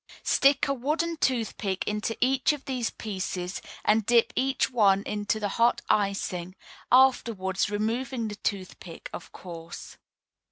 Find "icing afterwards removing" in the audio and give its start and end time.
5.91-8.27